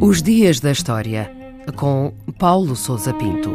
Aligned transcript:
Os 0.00 0.20
Dias 0.20 0.60
da 0.60 0.72
História, 0.72 1.30
com 1.76 2.12
Paulo 2.38 2.74
Souza 2.76 3.14
Pinto. 3.14 3.50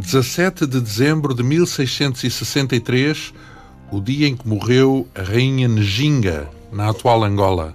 17 0.00 0.66
de 0.66 0.80
dezembro 0.80 1.34
de 1.34 1.42
1663, 1.42 3.32
o 3.90 4.00
dia 4.00 4.28
em 4.28 4.36
que 4.36 4.46
morreu 4.46 5.08
a 5.14 5.22
rainha 5.22 5.68
Njinga, 5.68 6.50
na 6.70 6.90
atual 6.90 7.24
Angola. 7.24 7.74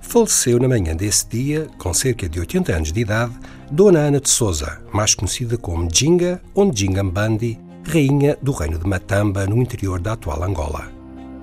Faleceu 0.00 0.58
na 0.58 0.68
manhã 0.68 0.96
desse 0.96 1.28
dia, 1.28 1.68
com 1.76 1.92
cerca 1.92 2.28
de 2.28 2.40
80 2.40 2.72
anos 2.72 2.92
de 2.92 3.00
idade, 3.00 3.32
Dona 3.72 4.00
Ana 4.00 4.20
de 4.20 4.28
Souza, 4.28 4.80
mais 4.92 5.14
conhecida 5.14 5.56
como 5.56 5.84
Njinga 5.84 6.42
ou 6.52 6.64
Njinga 6.64 7.04
Mbandi, 7.04 7.56
rainha 7.84 8.36
do 8.42 8.50
reino 8.50 8.76
de 8.76 8.84
Matamba, 8.84 9.46
no 9.46 9.62
interior 9.62 10.00
da 10.00 10.14
atual 10.14 10.42
Angola. 10.42 10.90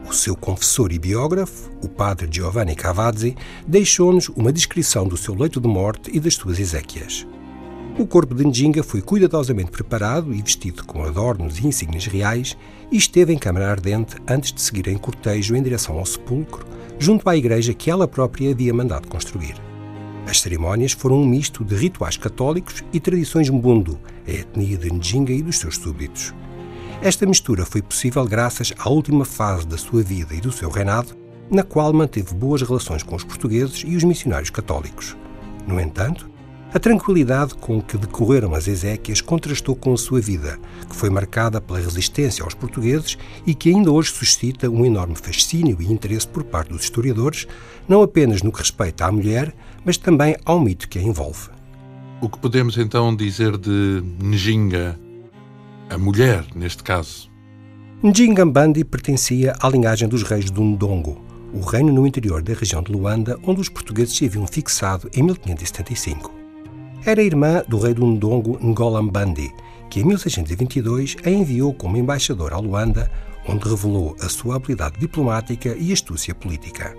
O 0.05 0.13
seu 0.13 0.35
confessor 0.35 0.91
e 0.91 0.99
biógrafo, 0.99 1.71
o 1.81 1.87
padre 1.87 2.27
Giovanni 2.29 2.75
Cavazzi, 2.75 3.33
deixou-nos 3.65 4.27
uma 4.27 4.51
descrição 4.51 5.07
do 5.07 5.15
seu 5.15 5.33
leito 5.33 5.61
de 5.61 5.69
morte 5.69 6.11
e 6.13 6.19
das 6.19 6.33
suas 6.33 6.59
exéquias. 6.59 7.25
O 7.97 8.05
corpo 8.05 8.35
de 8.35 8.45
Njinga 8.45 8.83
foi 8.83 9.01
cuidadosamente 9.01 9.71
preparado 9.71 10.33
e 10.33 10.41
vestido 10.41 10.83
com 10.83 11.03
adornos 11.03 11.59
e 11.59 11.67
insígnias 11.67 12.07
reais 12.07 12.57
e 12.91 12.97
esteve 12.97 13.31
em 13.31 13.37
câmara 13.37 13.71
ardente 13.71 14.17
antes 14.27 14.51
de 14.51 14.61
seguir 14.61 14.89
em 14.89 14.97
cortejo 14.97 15.55
em 15.55 15.63
direção 15.63 15.97
ao 15.97 16.05
sepulcro, 16.05 16.65
junto 16.99 17.29
à 17.29 17.37
igreja 17.37 17.73
que 17.73 17.89
ela 17.89 18.05
própria 18.05 18.51
havia 18.51 18.73
mandado 18.73 19.07
construir. 19.07 19.66
As 20.27 20.41
cerimónias 20.41 20.91
foram 20.91 21.21
um 21.21 21.25
misto 21.25 21.63
de 21.63 21.73
rituais 21.75 22.17
católicos 22.17 22.83
e 22.91 22.99
tradições 22.99 23.49
mbundu, 23.49 23.97
a 24.27 24.31
etnia 24.31 24.77
de 24.77 24.91
Njinga 24.91 25.31
e 25.31 25.41
dos 25.41 25.57
seus 25.57 25.75
súbditos. 25.75 26.33
Esta 27.01 27.25
mistura 27.25 27.65
foi 27.65 27.81
possível 27.81 28.25
graças 28.25 28.73
à 28.77 28.89
última 28.89 29.23
fase 29.23 29.65
da 29.65 29.77
sua 29.77 30.03
vida 30.03 30.35
e 30.35 30.41
do 30.41 30.51
seu 30.51 30.69
reinado, 30.69 31.15
na 31.49 31.63
qual 31.63 31.93
manteve 31.93 32.33
boas 32.33 32.61
relações 32.61 33.03
com 33.03 33.15
os 33.15 33.23
portugueses 33.23 33.83
e 33.87 33.95
os 33.95 34.03
missionários 34.03 34.49
católicos. 34.49 35.15
No 35.65 35.79
entanto, 35.79 36.29
a 36.73 36.79
tranquilidade 36.79 37.55
com 37.55 37.81
que 37.81 37.97
decorreram 37.97 38.53
as 38.53 38.67
Ezequias 38.67 39.21
contrastou 39.21 39.75
com 39.75 39.93
a 39.93 39.97
sua 39.97 40.19
vida, 40.19 40.59
que 40.87 40.95
foi 40.95 41.09
marcada 41.09 41.61
pela 41.61 41.79
resistência 41.79 42.43
aos 42.43 42.53
portugueses 42.53 43.17
e 43.45 43.55
que 43.55 43.69
ainda 43.69 43.91
hoje 43.91 44.11
suscita 44.11 44.69
um 44.69 44.85
enorme 44.85 45.15
fascínio 45.15 45.77
e 45.79 45.91
interesse 45.91 46.27
por 46.27 46.43
parte 46.43 46.69
dos 46.69 46.83
historiadores, 46.83 47.47
não 47.87 48.01
apenas 48.01 48.41
no 48.41 48.51
que 48.51 48.59
respeita 48.59 49.05
à 49.05 49.11
mulher, 49.11 49.55
mas 49.85 49.97
também 49.97 50.35
ao 50.43 50.59
mito 50.59 50.89
que 50.89 50.99
a 50.99 51.01
envolve. 51.01 51.49
O 52.19 52.27
que 52.27 52.37
podemos 52.37 52.77
então 52.77 53.15
dizer 53.15 53.57
de 53.57 54.03
Njinga, 54.21 54.99
a 55.89 55.97
mulher, 55.97 56.45
neste 56.53 56.83
caso. 56.83 57.29
Njingambandi 58.03 58.83
pertencia 58.83 59.55
à 59.59 59.69
linhagem 59.69 60.07
dos 60.07 60.21
reis 60.21 60.51
do 60.51 60.61
Ndongo, 60.61 61.19
o 61.53 61.61
reino 61.61 61.93
no 61.93 62.05
interior 62.05 62.41
da 62.41 62.53
região 62.53 62.83
de 62.83 62.91
Luanda, 62.91 63.39
onde 63.43 63.61
os 63.61 63.69
portugueses 63.69 64.15
se 64.15 64.25
haviam 64.25 64.45
fixado 64.45 65.09
em 65.13 65.23
1575. 65.23 66.46
Era 67.05 67.21
irmã 67.21 67.63
do 67.67 67.79
rei 67.79 67.93
do 67.93 68.05
Ndongo 68.05 68.59
Ngolambandi, 68.61 69.53
que 69.89 70.01
em 70.01 70.03
1622 70.03 71.15
a 71.23 71.29
enviou 71.29 71.73
como 71.73 71.97
embaixador 71.97 72.53
a 72.53 72.57
Luanda, 72.57 73.09
onde 73.47 73.69
revelou 73.69 74.15
a 74.19 74.27
sua 74.27 74.57
habilidade 74.57 74.99
diplomática 74.99 75.75
e 75.77 75.93
astúcia 75.93 76.35
política. 76.35 76.93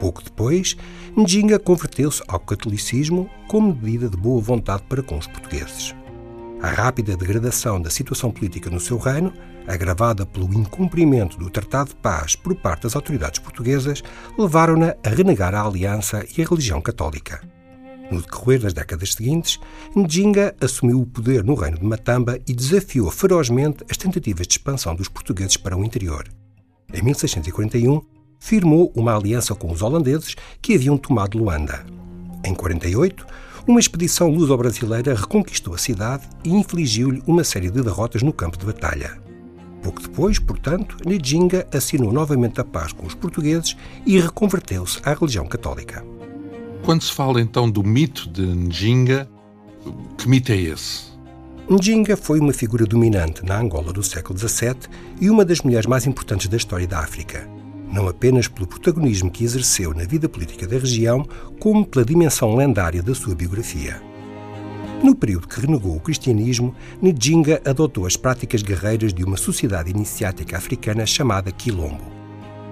Pouco 0.00 0.22
depois, 0.22 0.76
Njinga 1.16 1.58
converteu-se 1.58 2.22
ao 2.26 2.40
catolicismo 2.40 3.28
como 3.48 3.74
medida 3.74 4.08
de 4.08 4.16
boa 4.16 4.40
vontade 4.40 4.82
para 4.88 5.02
com 5.02 5.18
os 5.18 5.26
portugueses. 5.26 5.94
A 6.62 6.68
rápida 6.68 7.16
degradação 7.16 7.80
da 7.80 7.90
situação 7.90 8.30
política 8.30 8.70
no 8.70 8.80
seu 8.80 8.96
reino, 8.96 9.32
agravada 9.66 10.24
pelo 10.24 10.52
incumprimento 10.54 11.36
do 11.36 11.50
Tratado 11.50 11.90
de 11.90 11.96
Paz 11.96 12.34
por 12.34 12.54
parte 12.54 12.84
das 12.84 12.96
autoridades 12.96 13.38
portuguesas, 13.38 14.02
levaram-na 14.38 14.94
a 15.04 15.08
renegar 15.10 15.54
a 15.54 15.66
aliança 15.66 16.24
e 16.36 16.42
a 16.42 16.46
religião 16.46 16.80
católica. 16.80 17.53
No 18.10 18.20
decorrer 18.20 18.60
das 18.60 18.72
décadas 18.72 19.14
seguintes, 19.14 19.58
Njinga 19.96 20.54
assumiu 20.60 21.00
o 21.00 21.06
poder 21.06 21.42
no 21.42 21.54
reino 21.54 21.78
de 21.78 21.84
Matamba 21.84 22.38
e 22.46 22.54
desafiou 22.54 23.10
ferozmente 23.10 23.84
as 23.90 23.96
tentativas 23.96 24.46
de 24.46 24.54
expansão 24.54 24.94
dos 24.94 25.08
portugueses 25.08 25.56
para 25.56 25.76
o 25.76 25.84
interior. 25.84 26.28
Em 26.92 27.02
1641, 27.02 28.02
firmou 28.38 28.92
uma 28.94 29.16
aliança 29.16 29.54
com 29.54 29.72
os 29.72 29.80
holandeses 29.80 30.36
que 30.60 30.74
haviam 30.74 30.98
tomado 30.98 31.38
Luanda. 31.38 31.84
Em 32.44 32.54
48, 32.54 33.26
uma 33.66 33.80
expedição 33.80 34.28
luso-brasileira 34.28 35.14
reconquistou 35.14 35.74
a 35.74 35.78
cidade 35.78 36.28
e 36.44 36.50
infligiu-lhe 36.50 37.22
uma 37.26 37.42
série 37.42 37.70
de 37.70 37.82
derrotas 37.82 38.22
no 38.22 38.32
campo 38.32 38.58
de 38.58 38.66
batalha. 38.66 39.18
Pouco 39.82 40.02
depois, 40.02 40.38
portanto, 40.38 40.96
Njinga 41.06 41.66
assinou 41.72 42.12
novamente 42.12 42.60
a 42.60 42.64
paz 42.64 42.92
com 42.92 43.06
os 43.06 43.14
portugueses 43.14 43.76
e 44.06 44.20
reconverteu-se 44.20 45.00
à 45.02 45.14
religião 45.14 45.46
católica. 45.46 46.04
Quando 46.84 47.02
se 47.02 47.12
fala 47.12 47.40
então 47.40 47.70
do 47.70 47.82
mito 47.82 48.28
de 48.28 48.42
Njinga, 48.42 49.28
que 50.18 50.28
mito 50.28 50.52
é 50.52 50.56
esse? 50.56 51.14
Njinga 51.68 52.16
foi 52.16 52.38
uma 52.40 52.52
figura 52.52 52.84
dominante 52.84 53.44
na 53.44 53.58
Angola 53.58 53.92
do 53.92 54.02
século 54.02 54.38
XVII 54.38 54.76
e 55.20 55.30
uma 55.30 55.44
das 55.44 55.62
mulheres 55.62 55.86
mais 55.86 56.06
importantes 56.06 56.46
da 56.46 56.56
história 56.56 56.86
da 56.86 57.00
África 57.00 57.48
não 57.94 58.08
apenas 58.08 58.48
pelo 58.48 58.66
protagonismo 58.66 59.30
que 59.30 59.44
exerceu 59.44 59.94
na 59.94 60.04
vida 60.04 60.28
política 60.28 60.66
da 60.66 60.76
região, 60.76 61.24
como 61.60 61.86
pela 61.86 62.04
dimensão 62.04 62.56
lendária 62.56 63.00
da 63.00 63.14
sua 63.14 63.36
biografia. 63.36 64.02
No 65.02 65.14
período 65.14 65.46
que 65.46 65.60
renegou 65.60 65.94
o 65.94 66.00
cristianismo, 66.00 66.74
Njinga 67.00 67.62
adotou 67.64 68.04
as 68.04 68.16
práticas 68.16 68.62
guerreiras 68.62 69.14
de 69.14 69.22
uma 69.22 69.36
sociedade 69.36 69.90
iniciática 69.90 70.56
africana 70.56 71.06
chamada 71.06 71.52
Quilombo. 71.52 72.23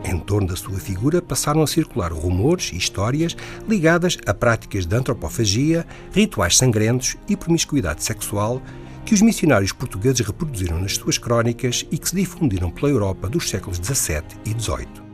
Em 0.04 0.18
torno 0.18 0.48
da 0.48 0.56
sua 0.56 0.78
figura 0.78 1.22
passaram 1.22 1.62
a 1.62 1.66
circular 1.66 2.12
rumores 2.12 2.70
e 2.72 2.76
histórias 2.76 3.36
ligadas 3.68 4.18
a 4.26 4.34
práticas 4.34 4.84
de 4.84 4.96
antropofagia, 4.96 5.86
rituais 6.12 6.56
sangrentos 6.56 7.16
e 7.28 7.36
promiscuidade 7.36 8.02
sexual 8.02 8.60
que 9.04 9.14
os 9.14 9.22
missionários 9.22 9.72
portugueses 9.72 10.24
reproduziram 10.24 10.80
nas 10.80 10.94
suas 10.94 11.18
crónicas 11.18 11.86
e 11.90 11.98
que 11.98 12.08
se 12.08 12.16
difundiram 12.16 12.70
pela 12.70 12.90
Europa 12.90 13.28
dos 13.28 13.48
séculos 13.48 13.78
XVII 13.78 14.22
e 14.44 14.50
XVIII. 14.50 15.12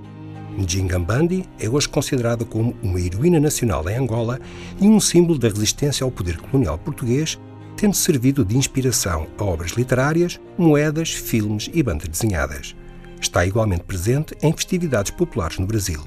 Njingambandi 0.59 1.44
é 1.59 1.69
hoje 1.69 1.88
considerada 1.88 2.44
como 2.44 2.75
uma 2.82 3.00
heroína 3.00 3.38
nacional 3.38 3.88
em 3.88 3.97
Angola 3.97 4.41
e 4.81 4.88
um 4.88 4.98
símbolo 4.98 5.38
da 5.38 5.48
resistência 5.48 6.04
ao 6.04 6.10
poder 6.10 6.37
colonial 6.38 6.77
português, 6.78 7.38
tendo 7.77 7.94
servido 7.94 8.44
de 8.44 8.56
inspiração 8.56 9.28
a 9.38 9.44
obras 9.44 9.72
literárias, 9.72 10.41
moedas, 10.59 11.12
filmes 11.12 11.71
e 11.72 11.82
bandas 11.82 12.09
desenhadas. 12.09 12.75
Está 13.20 13.44
igualmente 13.44 13.84
presente 13.84 14.36
em 14.42 14.52
festividades 14.52 15.10
populares 15.10 15.58
no 15.58 15.66
Brasil. 15.66 16.00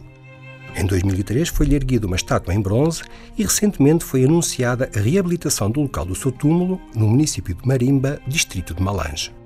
Em 0.75 0.85
2003 0.85 1.49
foi-lhe 1.49 1.75
erguida 1.75 2.07
uma 2.07 2.15
estátua 2.15 2.53
em 2.53 2.61
bronze 2.61 3.03
e 3.37 3.43
recentemente 3.43 4.05
foi 4.05 4.23
anunciada 4.23 4.89
a 4.95 4.99
reabilitação 4.99 5.69
do 5.69 5.81
local 5.81 6.05
do 6.05 6.15
seu 6.15 6.31
túmulo 6.31 6.79
no 6.95 7.07
município 7.07 7.53
de 7.53 7.67
Marimba, 7.67 8.21
distrito 8.25 8.73
de 8.73 8.81
Malange. 8.81 9.40